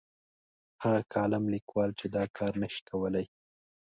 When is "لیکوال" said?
1.53-1.89